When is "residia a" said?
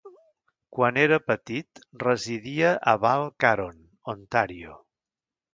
2.05-2.97